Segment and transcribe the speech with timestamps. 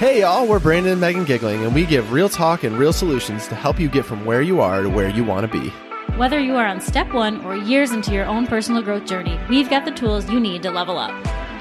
[0.00, 3.46] Hey y'all, we're Brandon and Megan Giggling, and we give real talk and real solutions
[3.48, 5.68] to help you get from where you are to where you want to be.
[6.16, 9.68] Whether you are on step one or years into your own personal growth journey, we've
[9.68, 11.12] got the tools you need to level up.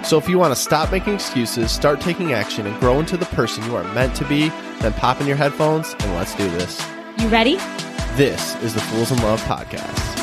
[0.05, 3.25] So if you want to stop making excuses, start taking action, and grow into the
[3.25, 4.47] person you are meant to be,
[4.79, 6.81] then pop in your headphones and let's do this.
[7.17, 7.57] You ready?
[8.15, 10.18] This is the Fools in Love podcast.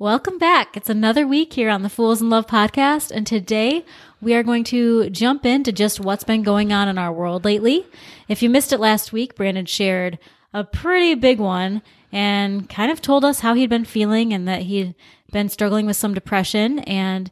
[0.00, 0.78] Welcome back.
[0.78, 3.84] It's another week here on the Fools in Love podcast, and today
[4.18, 7.84] we are going to jump into just what's been going on in our world lately.
[8.26, 10.18] If you missed it last week, Brandon shared
[10.54, 14.62] a pretty big one and kind of told us how he'd been feeling and that
[14.62, 14.94] he'd
[15.32, 16.78] been struggling with some depression.
[16.78, 17.30] And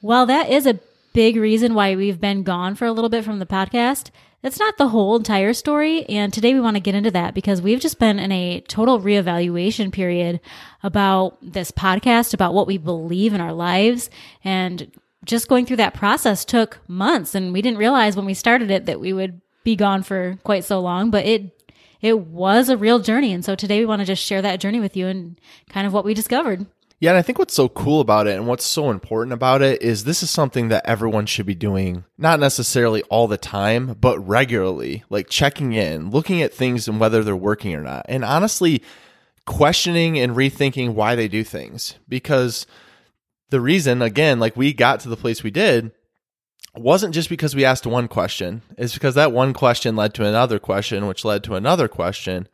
[0.00, 0.80] while that is a
[1.12, 4.10] big reason why we've been gone for a little bit from the podcast,
[4.42, 6.04] that's not the whole entire story.
[6.06, 9.00] And today we want to get into that because we've just been in a total
[9.00, 10.40] reevaluation period
[10.82, 14.08] about this podcast, about what we believe in our lives.
[14.42, 14.90] And
[15.24, 17.34] just going through that process took months.
[17.34, 20.64] And we didn't realize when we started it that we would be gone for quite
[20.64, 21.56] so long, but it
[22.00, 23.32] it was a real journey.
[23.34, 25.38] And so today we want to just share that journey with you and
[25.68, 26.66] kind of what we discovered.
[27.00, 29.80] Yeah, and I think what's so cool about it and what's so important about it
[29.80, 34.18] is this is something that everyone should be doing, not necessarily all the time, but
[34.18, 38.04] regularly, like checking in, looking at things and whether they're working or not.
[38.06, 38.82] And honestly,
[39.46, 41.94] questioning and rethinking why they do things.
[42.06, 42.66] Because
[43.48, 45.92] the reason, again, like we got to the place we did
[46.76, 50.58] wasn't just because we asked one question, it's because that one question led to another
[50.58, 52.46] question, which led to another question.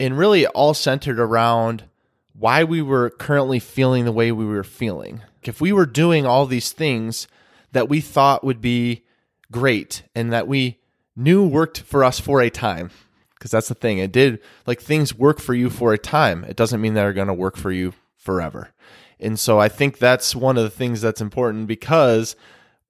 [0.00, 1.84] And really all centered around
[2.32, 5.22] why we were currently feeling the way we were feeling.
[5.42, 7.28] If we were doing all these things
[7.72, 9.04] that we thought would be
[9.50, 10.78] great and that we
[11.16, 12.90] knew worked for us for a time,
[13.34, 16.44] because that's the thing, it did like things work for you for a time.
[16.44, 18.70] It doesn't mean they're going to work for you forever.
[19.18, 22.36] And so I think that's one of the things that's important because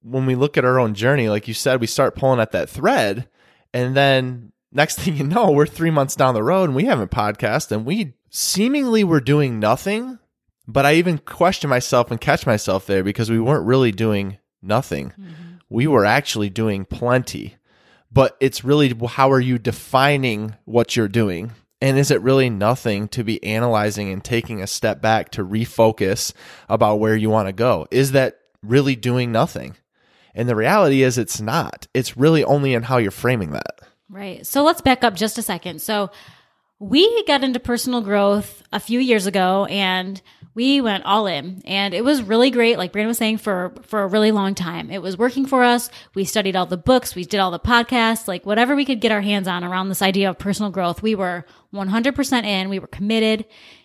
[0.03, 2.69] when we look at our own journey, like you said, we start pulling at that
[2.69, 3.28] thread
[3.72, 7.11] and then next thing you know, we're three months down the road and we haven't
[7.11, 10.19] podcast and we seemingly we're doing nothing.
[10.67, 15.11] But I even question myself and catch myself there because we weren't really doing nothing.
[15.11, 15.55] Mm-hmm.
[15.69, 17.57] We were actually doing plenty.
[18.13, 21.53] But it's really how are you defining what you're doing?
[21.81, 26.33] And is it really nothing to be analyzing and taking a step back to refocus
[26.69, 27.87] about where you want to go?
[27.91, 29.77] Is that really doing nothing?
[30.35, 31.87] And the reality is it's not.
[31.95, 33.81] It's really only in how you're framing that.
[34.09, 34.47] Right.
[34.47, 35.81] So let's back up just a second.
[35.81, 36.11] So
[36.81, 40.21] we got into personal growth a few years ago and
[40.55, 41.63] we went all in.
[41.67, 44.91] And it was really great like brandon was saying for for a really long time.
[44.91, 45.91] It was working for us.
[46.15, 47.15] We studied all the books.
[47.15, 48.27] We did all the podcasts.
[48.27, 51.15] Like whatever we could get our hands on around this idea of personal growth we
[51.15, 52.71] were 100% in.
[52.71, 53.45] We were committed.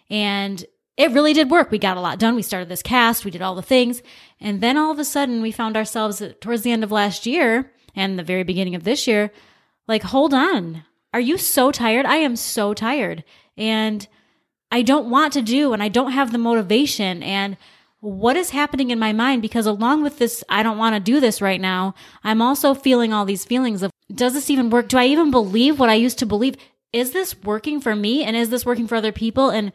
[0.09, 0.63] And
[0.95, 1.72] it really did work.
[1.72, 2.35] We got a lot done.
[2.35, 3.25] We started this cast.
[3.25, 4.01] We did all the things.
[4.39, 7.73] And then all of a sudden we found ourselves towards the end of last year
[7.94, 9.31] and the very beginning of this year
[9.88, 10.84] like hold on
[11.15, 12.05] are you so tired?
[12.05, 13.23] I am so tired.
[13.55, 14.05] And
[14.69, 17.23] I don't want to do and I don't have the motivation.
[17.23, 17.55] And
[18.01, 19.41] what is happening in my mind?
[19.41, 21.95] Because along with this, I don't want to do this right now.
[22.25, 24.89] I'm also feeling all these feelings of, does this even work?
[24.89, 26.57] Do I even believe what I used to believe?
[26.91, 28.25] Is this working for me?
[28.25, 29.49] And is this working for other people?
[29.49, 29.71] And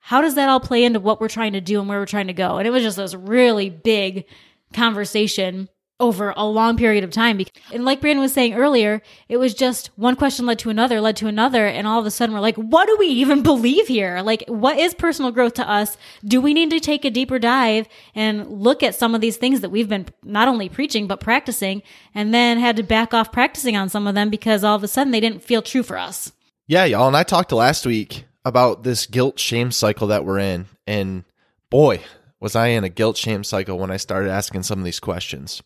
[0.00, 2.26] how does that all play into what we're trying to do and where we're trying
[2.26, 2.58] to go?
[2.58, 4.26] And it was just this really big
[4.74, 7.40] conversation over a long period of time.
[7.72, 11.16] And like Brandon was saying earlier, it was just one question led to another, led
[11.16, 11.66] to another.
[11.66, 14.20] And all of a sudden we're like, what do we even believe here?
[14.20, 15.96] Like, what is personal growth to us?
[16.24, 19.60] Do we need to take a deeper dive and look at some of these things
[19.60, 21.82] that we've been not only preaching, but practicing
[22.14, 24.88] and then had to back off practicing on some of them because all of a
[24.88, 26.32] sudden they didn't feel true for us.
[26.66, 27.06] Yeah, y'all.
[27.06, 30.66] And I talked last week about this guilt shame cycle that we're in.
[30.86, 31.24] And
[31.70, 32.00] boy,
[32.40, 35.62] was I in a guilt shame cycle when I started asking some of these questions.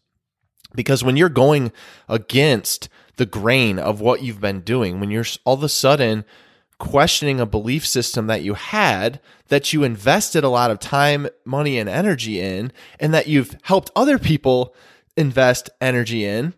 [0.75, 1.73] Because when you're going
[2.09, 6.25] against the grain of what you've been doing, when you're all of a sudden
[6.79, 11.79] questioning a belief system that you had, that you invested a lot of time, money,
[11.79, 14.75] and energy in, and that you've helped other people
[15.17, 16.55] invest energy in,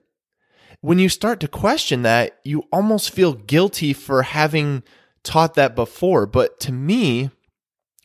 [0.83, 4.83] when you start to question that, you almost feel guilty for having
[5.23, 6.27] taught that before.
[6.27, 7.31] But to me,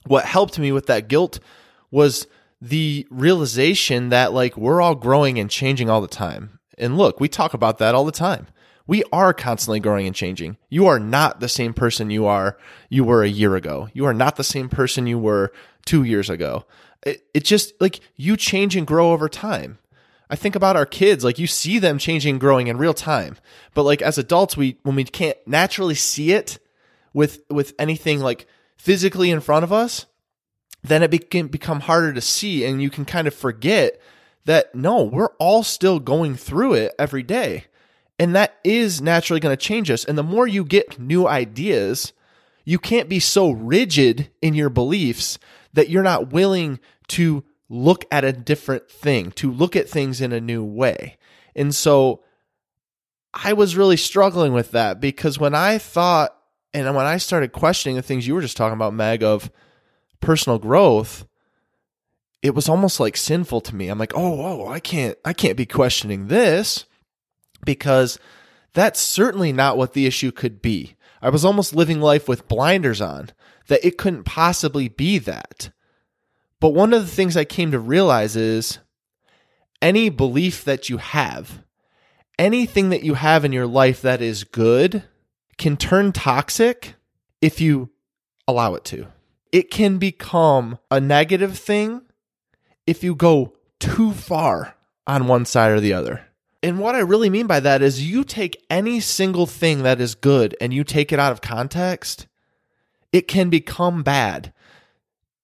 [0.05, 1.39] what helped me with that guilt
[1.91, 2.27] was
[2.65, 6.59] the realization that like we're all growing and changing all the time.
[6.79, 8.47] And look, we talk about that all the time.
[8.87, 10.57] We are constantly growing and changing.
[10.69, 12.57] You are not the same person you are
[12.89, 13.89] you were a year ago.
[13.93, 15.51] You are not the same person you were
[15.85, 16.65] 2 years ago.
[17.03, 19.77] It, it just like you change and grow over time.
[20.31, 23.37] I think about our kids, like you see them changing, and growing in real time.
[23.75, 26.57] But like as adults, we when we can't naturally see it
[27.13, 30.07] with with anything like physically in front of us,
[30.87, 33.99] then it can become harder to see, and you can kind of forget
[34.45, 37.65] that no, we're all still going through it every day,
[38.19, 40.05] and that is naturally going to change us.
[40.05, 42.13] And the more you get new ideas,
[42.63, 45.39] you can't be so rigid in your beliefs
[45.73, 46.79] that you're not willing
[47.09, 51.17] to look at a different thing, to look at things in a new way.
[51.55, 52.23] And so
[53.33, 56.35] I was really struggling with that because when I thought
[56.73, 59.49] and when I started questioning the things you were just talking about, Meg, of
[60.25, 61.25] personal growth,
[62.41, 63.87] it was almost like sinful to me.
[63.87, 66.85] I'm like, oh, whoa, I can't, I can't be questioning this
[67.65, 68.19] because
[68.73, 70.95] that's certainly not what the issue could be.
[71.21, 73.29] I was almost living life with blinders on
[73.67, 75.71] that it couldn't possibly be that.
[76.59, 78.79] But one of the things I came to realize is
[79.81, 81.63] any belief that you have,
[82.37, 85.03] anything that you have in your life that is good,
[85.57, 86.95] can turn toxic
[87.41, 87.89] if you
[88.47, 89.07] allow it to.
[89.55, 92.01] It can become a negative thing
[92.85, 94.75] if you go too far
[95.07, 96.25] on one side or the other.
[96.61, 100.13] And what I really mean by that is you take any single thing that is
[100.13, 102.27] good and you take it out of context,
[103.13, 104.51] it can become bad.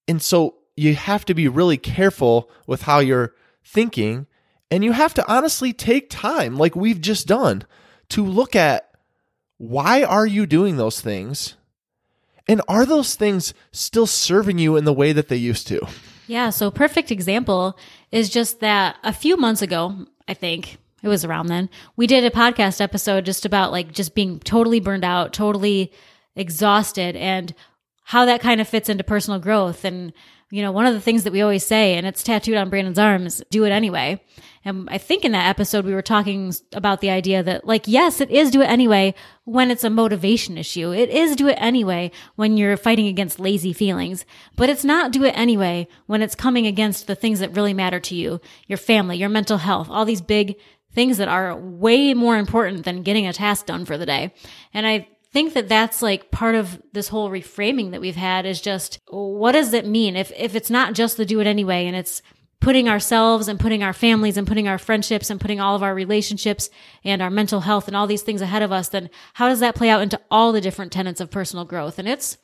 [0.09, 4.27] And so you have to be really careful with how you're thinking.
[4.69, 7.63] And you have to honestly take time, like we've just done,
[8.09, 8.91] to look at
[9.57, 11.55] why are you doing those things?
[12.47, 15.85] And are those things still serving you in the way that they used to?
[16.27, 16.49] Yeah.
[16.49, 17.77] So, perfect example
[18.11, 22.23] is just that a few months ago, I think it was around then, we did
[22.23, 25.91] a podcast episode just about like just being totally burned out, totally
[26.35, 27.53] exhausted, and
[28.03, 29.83] how that kind of fits into personal growth.
[29.83, 30.13] And
[30.51, 32.99] you know, one of the things that we always say, and it's tattooed on Brandon's
[32.99, 34.21] arms do it anyway.
[34.63, 38.21] And I think in that episode, we were talking about the idea that, like, yes,
[38.21, 40.93] it is do it anyway when it's a motivation issue.
[40.93, 44.25] It is do it anyway when you're fighting against lazy feelings,
[44.55, 47.99] but it's not do it anyway when it's coming against the things that really matter
[47.99, 50.57] to you, your family, your mental health, all these big
[50.93, 54.33] things that are way more important than getting a task done for the day.
[54.73, 58.61] And I think that that's like part of this whole reframing that we've had is
[58.61, 61.95] just what does it mean if if it's not just the do it anyway and
[61.95, 62.21] it's
[62.61, 65.93] putting ourselves and putting our families and putting our friendships and putting all of our
[65.93, 66.69] relationships
[67.03, 69.75] and our mental health and all these things ahead of us then how does that
[69.75, 72.37] play out into all the different tenets of personal growth and it's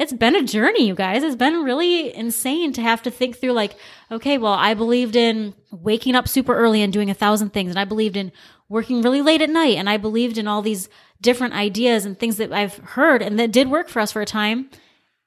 [0.00, 1.22] it's been a journey, you guys.
[1.22, 3.76] It's been really insane to have to think through like,
[4.10, 7.68] okay, well, I believed in waking up super early and doing a thousand things.
[7.68, 8.32] And I believed in
[8.70, 9.76] working really late at night.
[9.76, 10.88] And I believed in all these
[11.20, 14.26] different ideas and things that I've heard and that did work for us for a
[14.26, 14.70] time.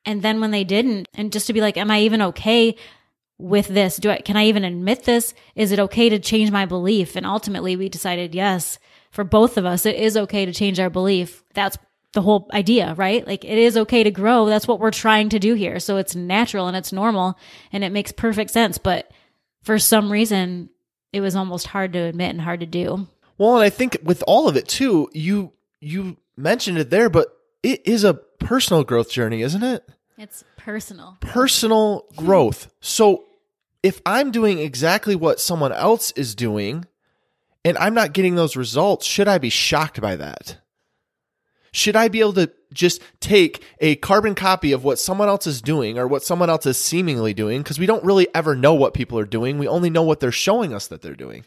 [0.05, 2.75] And then when they didn't, and just to be like, am I even okay
[3.37, 3.97] with this?
[3.97, 5.33] Do I, can I even admit this?
[5.55, 7.15] Is it okay to change my belief?
[7.15, 8.79] And ultimately we decided, yes,
[9.11, 11.43] for both of us, it is okay to change our belief.
[11.53, 11.77] That's
[12.13, 13.25] the whole idea, right?
[13.25, 14.45] Like it is okay to grow.
[14.45, 15.79] That's what we're trying to do here.
[15.79, 17.37] So it's natural and it's normal
[17.71, 18.77] and it makes perfect sense.
[18.77, 19.11] But
[19.63, 20.69] for some reason,
[21.11, 23.07] it was almost hard to admit and hard to do.
[23.37, 27.27] Well, and I think with all of it too, you you mentioned it there, but
[27.61, 29.83] it is a personal growth journey, isn't it?
[30.17, 31.17] It's personal.
[31.19, 32.71] Personal growth.
[32.79, 33.25] So
[33.81, 36.85] if I'm doing exactly what someone else is doing
[37.65, 40.57] and I'm not getting those results, should I be shocked by that?
[41.71, 45.61] Should I be able to just take a carbon copy of what someone else is
[45.61, 47.61] doing or what someone else is seemingly doing?
[47.61, 49.57] Because we don't really ever know what people are doing.
[49.57, 51.45] We only know what they're showing us that they're doing.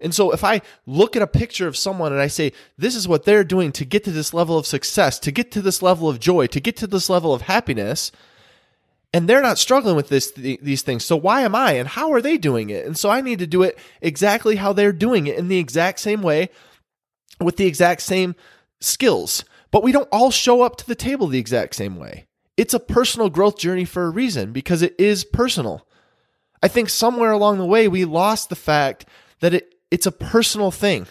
[0.00, 3.08] And so if I look at a picture of someone and I say, this is
[3.08, 6.08] what they're doing to get to this level of success, to get to this level
[6.08, 8.10] of joy, to get to this level of happiness,
[9.12, 11.04] and they're not struggling with this th- these things.
[11.04, 12.84] So why am I and how are they doing it?
[12.84, 16.00] And so I need to do it exactly how they're doing it in the exact
[16.00, 16.50] same way
[17.40, 18.34] with the exact same
[18.80, 19.44] skills.
[19.70, 22.26] But we don't all show up to the table the exact same way.
[22.56, 25.86] It's a personal growth journey for a reason because it is personal.
[26.62, 29.06] I think somewhere along the way we lost the fact
[29.40, 31.06] that it it's a personal thing.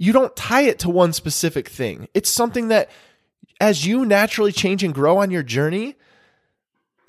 [0.00, 2.08] You don't tie it to one specific thing.
[2.12, 2.90] It's something that
[3.60, 5.94] as you naturally change and grow on your journey,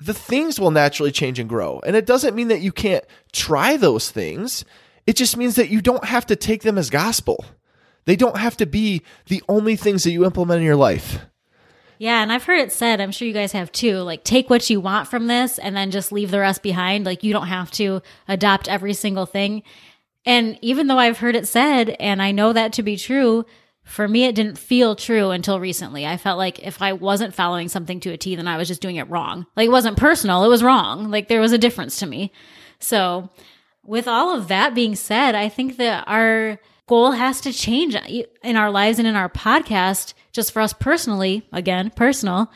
[0.00, 1.80] the things will naturally change and grow.
[1.84, 4.64] And it doesn't mean that you can't try those things.
[5.08, 7.44] It just means that you don't have to take them as gospel.
[8.04, 11.18] They don't have to be the only things that you implement in your life.
[11.98, 14.70] Yeah, and I've heard it said, I'm sure you guys have too, like take what
[14.70, 17.04] you want from this and then just leave the rest behind.
[17.04, 19.64] Like you don't have to adopt every single thing.
[20.26, 23.46] And even though I've heard it said, and I know that to be true,
[23.82, 26.06] for me, it didn't feel true until recently.
[26.06, 28.82] I felt like if I wasn't following something to a T, then I was just
[28.82, 29.46] doing it wrong.
[29.56, 31.10] Like it wasn't personal, it was wrong.
[31.10, 32.32] Like there was a difference to me.
[32.78, 33.30] So
[33.84, 38.56] with all of that being said, I think that our goal has to change in
[38.56, 42.50] our lives and in our podcast, just for us personally, again, personal,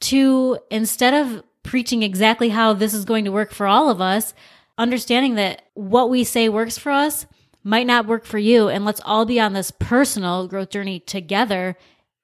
[0.00, 4.32] to instead of preaching exactly how this is going to work for all of us,
[4.78, 7.26] understanding that what we say works for us
[7.62, 8.68] might not work for you.
[8.68, 11.76] And let's all be on this personal growth journey together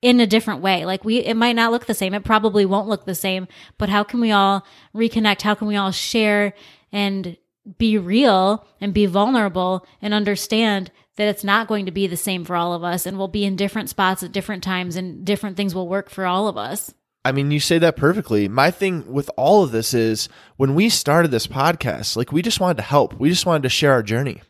[0.02, 0.84] in a different way.
[0.84, 2.14] Like we, it might not look the same.
[2.14, 3.48] It probably won't look the same,
[3.78, 5.42] but how can we all reconnect?
[5.42, 6.54] How can we all share
[6.92, 7.36] and
[7.78, 12.44] be real and be vulnerable and understand that it's not going to be the same
[12.44, 15.56] for all of us and we'll be in different spots at different times and different
[15.56, 16.94] things will work for all of us.
[17.26, 18.46] I mean, you say that perfectly.
[18.46, 22.60] My thing with all of this is when we started this podcast, like we just
[22.60, 23.14] wanted to help.
[23.14, 24.42] We just wanted to share our journey.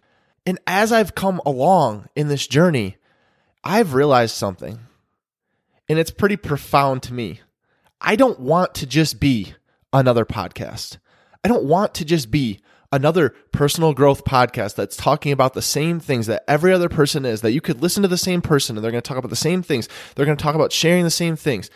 [0.45, 2.99] And as I've come along in this journey,
[3.64, 4.78] I've realized something.
[5.88, 7.40] And it's pretty profound to me.
[7.99, 9.54] I don't want to just be
[9.95, 10.99] another podcast.
[11.42, 12.61] I don't want to just be
[12.92, 17.40] another personal growth podcast that's talking about the same things that every other person is,
[17.40, 19.35] that you could listen to the same person and they're going to talk about the
[19.35, 19.88] same things.
[20.14, 21.71] They're going to talk about sharing the same things.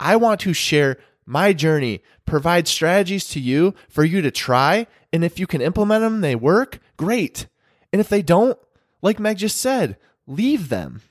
[0.00, 4.86] I want to share my journey, provide strategies to you for you to try.
[5.12, 7.46] And if you can implement them, they work, great.
[7.92, 8.58] And if they don't,
[9.02, 11.02] like Meg just said, leave them.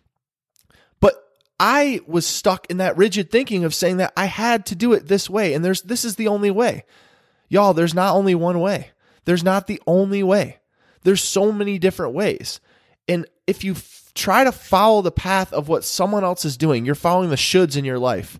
[1.00, 1.15] But
[1.60, 5.08] I was stuck in that rigid thinking of saying that I had to do it
[5.08, 5.53] this way.
[5.53, 6.84] And there's, this is the only way.
[7.48, 8.91] Y'all, there's not only one way.
[9.25, 10.58] There's not the only way.
[11.03, 12.60] There's so many different ways.
[13.08, 16.86] And if you f- try to follow the path of what someone else is doing,
[16.86, 18.39] you're following the shoulds in your life.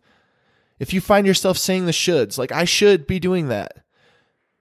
[0.80, 3.84] If you find yourself saying the shoulds, like I should be doing that,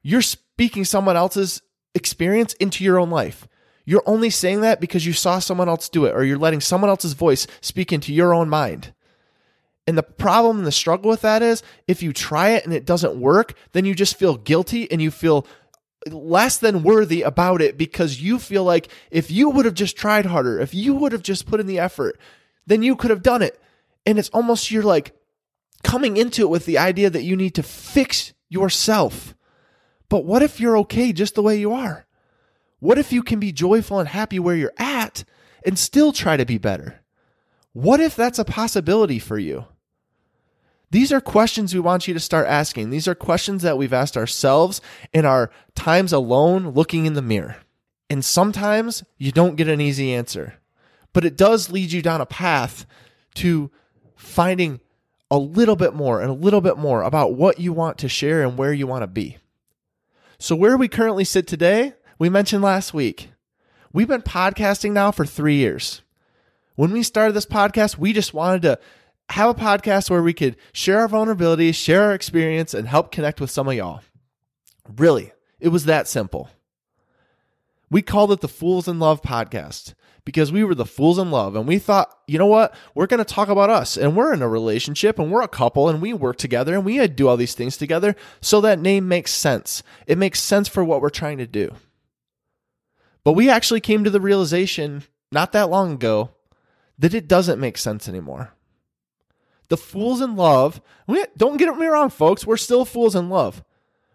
[0.02, 1.62] you're speaking someone else's
[1.94, 3.46] experience into your own life.
[3.84, 6.90] You're only saying that because you saw someone else do it, or you're letting someone
[6.90, 8.92] else's voice speak into your own mind.
[9.86, 12.84] And the problem and the struggle with that is if you try it and it
[12.84, 15.46] doesn't work, then you just feel guilty and you feel
[16.10, 20.26] less than worthy about it because you feel like if you would have just tried
[20.26, 22.18] harder, if you would have just put in the effort,
[22.66, 23.58] then you could have done it.
[24.04, 25.14] And it's almost you're like
[25.82, 29.34] coming into it with the idea that you need to fix yourself.
[30.08, 32.06] But what if you're okay just the way you are?
[32.80, 35.24] What if you can be joyful and happy where you're at
[35.64, 37.00] and still try to be better?
[37.72, 39.66] What if that's a possibility for you?
[40.90, 42.90] These are questions we want you to start asking.
[42.90, 44.80] These are questions that we've asked ourselves
[45.12, 47.56] in our times alone looking in the mirror.
[48.08, 50.54] And sometimes you don't get an easy answer,
[51.12, 52.86] but it does lead you down a path
[53.34, 53.70] to
[54.16, 54.80] finding
[55.30, 58.42] a little bit more and a little bit more about what you want to share
[58.42, 59.36] and where you want to be.
[60.38, 63.30] So, where we currently sit today, we mentioned last week.
[63.92, 66.02] We've been podcasting now for three years.
[66.76, 68.78] When we started this podcast, we just wanted to
[69.30, 73.40] have a podcast where we could share our vulnerabilities, share our experience, and help connect
[73.40, 74.00] with some of y'all.
[74.96, 76.48] Really, it was that simple.
[77.90, 79.94] We called it the Fools in Love podcast
[80.28, 82.74] because we were the fools in love and we thought, you know what?
[82.94, 85.88] We're going to talk about us and we're in a relationship and we're a couple
[85.88, 88.14] and we work together and we do all these things together.
[88.42, 89.82] So that name makes sense.
[90.06, 91.74] It makes sense for what we're trying to do.
[93.24, 96.32] But we actually came to the realization not that long ago
[96.98, 98.52] that it doesn't make sense anymore.
[99.68, 103.64] The fools in love, we, don't get me wrong, folks, we're still fools in love.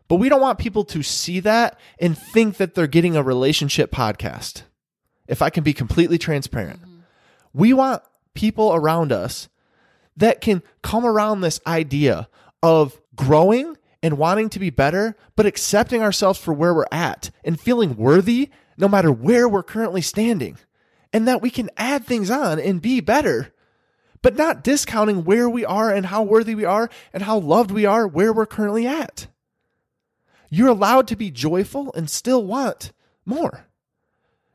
[0.08, 3.92] But we don't want people to see that and think that they're getting a relationship
[3.92, 4.62] podcast.
[5.28, 7.00] If I can be completely transparent, mm-hmm.
[7.54, 8.04] we want
[8.34, 9.50] people around us
[10.18, 12.28] that can come around this idea
[12.62, 17.60] of growing and wanting to be better, but accepting ourselves for where we're at and
[17.60, 20.58] feeling worthy no matter where we're currently standing,
[21.14, 23.54] and that we can add things on and be better
[24.24, 27.86] but not discounting where we are and how worthy we are and how loved we
[27.86, 29.28] are where we're currently at.
[30.50, 32.94] You're allowed to be joyful and still want
[33.26, 33.68] more.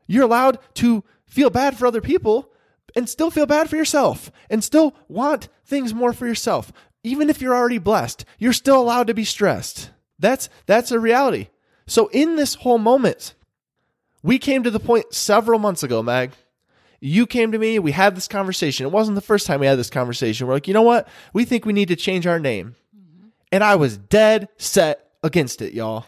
[0.09, 2.51] You're allowed to feel bad for other people
[2.95, 6.73] and still feel bad for yourself and still want things more for yourself.
[7.03, 9.91] Even if you're already blessed, you're still allowed to be stressed.
[10.17, 11.49] That's that's a reality.
[11.85, 13.35] So in this whole moment,
[14.23, 16.31] we came to the point several months ago, Meg,
[16.99, 18.87] you came to me, we had this conversation.
[18.87, 20.47] It wasn't the first time we had this conversation.
[20.47, 21.07] We're like, you know what?
[21.33, 22.75] We think we need to change our name.
[22.97, 23.27] Mm-hmm.
[23.51, 26.05] And I was dead set against it, y'all.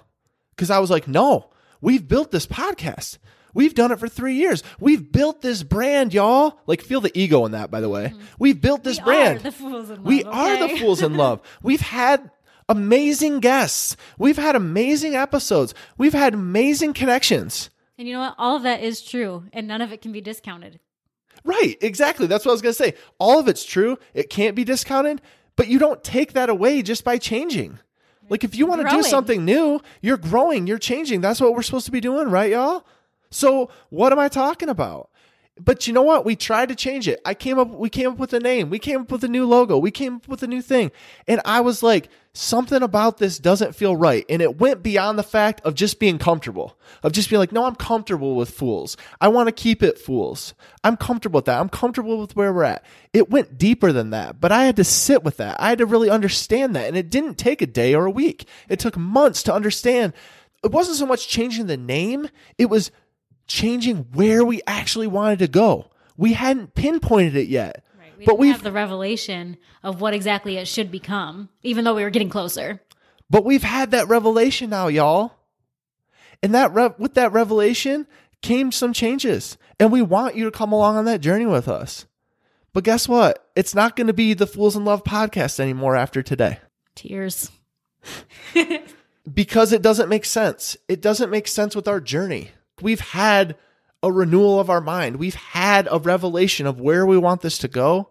[0.56, 3.20] Because I was like, no, we've built this podcast.
[3.54, 4.64] We've done it for three years.
[4.80, 6.60] We've built this brand, y'all.
[6.68, 8.06] Like, feel the ego in that, by the way.
[8.06, 8.22] Mm-hmm.
[8.40, 9.40] We've built this we brand.
[9.40, 10.30] Are the fools in love, we okay?
[10.30, 11.42] are the fools in love.
[11.64, 12.32] We've had
[12.70, 13.98] amazing guests.
[14.18, 15.74] We've had amazing episodes.
[15.98, 17.70] We've had amazing connections.
[17.98, 18.36] And you know what?
[18.38, 20.80] All of that is true, and none of it can be discounted.
[21.44, 22.28] Right, exactly.
[22.28, 22.94] That's what I was going to say.
[23.20, 23.98] All of it's true.
[24.14, 25.22] It can't be discounted,
[25.56, 27.80] but you don't take that away just by changing.
[28.30, 31.20] Like if you want to do something new, you're growing, you're changing.
[31.20, 32.86] That's what we're supposed to be doing, right, y'all?
[33.32, 35.10] So what am I talking about?
[35.60, 36.26] But you know what?
[36.26, 37.20] We tried to change it.
[37.26, 38.70] I came up we came up with a name.
[38.70, 39.78] We came up with a new logo.
[39.78, 40.92] We came up with a new thing.
[41.28, 44.26] And I was like, something about this doesn't feel right.
[44.30, 46.78] And it went beyond the fact of just being comfortable.
[47.04, 48.96] Of just being like, no, I'm comfortable with fools.
[49.20, 50.54] I want to keep it fools.
[50.84, 51.60] I'm comfortable with that.
[51.60, 52.86] I'm comfortable with where we're at.
[53.14, 55.60] It went deeper than that, but I had to sit with that.
[55.60, 56.88] I had to really understand that.
[56.88, 58.48] And it didn't take a day or a week.
[58.70, 60.14] It took months to understand.
[60.64, 62.30] It wasn't so much changing the name.
[62.58, 62.92] It was
[63.52, 65.90] changing where we actually wanted to go.
[66.18, 67.84] We hadn't pinpointed it yet.
[68.18, 72.12] We but we've the revelation of what exactly it should become, even though we were
[72.12, 72.82] getting closer.
[73.32, 75.34] but we've had that revelation now, y'all.
[76.44, 78.06] And that rev- with that revelation
[78.42, 79.58] came some changes.
[79.80, 82.06] And we want you to come along on that journey with us.
[82.74, 83.50] But guess what?
[83.56, 86.60] It's not going to be the Fools in Love podcast anymore after today.
[86.96, 87.52] Tears.
[89.34, 90.78] because it doesn't make sense.
[90.88, 92.52] It doesn't make sense with our journey.
[92.82, 93.56] We've had
[94.04, 95.18] a renewal of our mind.
[95.18, 98.10] We've had a revelation of where we want this to go.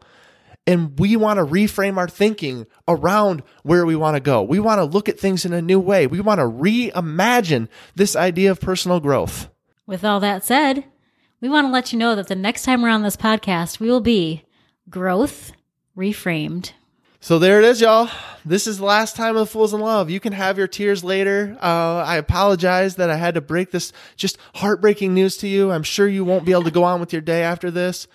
[0.67, 4.43] And we want to reframe our thinking around where we want to go.
[4.43, 6.07] We want to look at things in a new way.
[6.07, 9.49] We want to reimagine this idea of personal growth.
[9.87, 10.85] With all that said,
[11.41, 13.89] we want to let you know that the next time we're on this podcast, we
[13.89, 14.45] will be
[14.89, 15.53] growth
[15.97, 16.73] reframed.
[17.23, 18.09] So there it is, y'all.
[18.47, 20.09] This is the last time of Fools in Love.
[20.09, 21.55] You can have your tears later.
[21.61, 25.71] Uh, I apologize that I had to break this just heartbreaking news to you.
[25.71, 28.09] I'm sure you won't be able to go on with your day after this.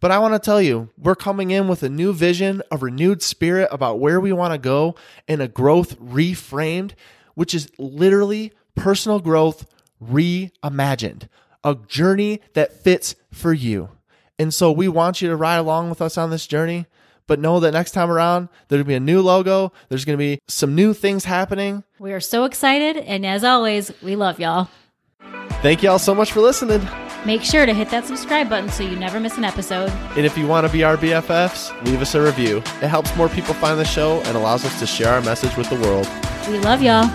[0.00, 3.22] But I want to tell you, we're coming in with a new vision, a renewed
[3.22, 4.96] spirit about where we want to go,
[5.28, 6.94] and a growth reframed,
[7.34, 9.64] which is literally personal growth
[10.02, 11.28] reimagined,
[11.62, 13.90] a journey that fits for you.
[14.40, 16.86] And so we want you to ride along with us on this journey.
[17.30, 19.72] But know that next time around, there'll be a new logo.
[19.88, 21.84] There's going to be some new things happening.
[22.00, 24.68] We are so excited, and as always, we love y'all.
[25.62, 26.84] Thank y'all so much for listening.
[27.24, 29.90] Make sure to hit that subscribe button so you never miss an episode.
[30.16, 32.56] And if you want to be our BFFs, leave us a review.
[32.82, 35.70] It helps more people find the show and allows us to share our message with
[35.70, 36.08] the world.
[36.48, 37.08] We love y'all.